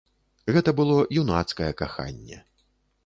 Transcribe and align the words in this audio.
Гэта 0.55 0.73
было 0.79 0.95
юнацкае 1.23 1.71
каханне. 1.83 2.43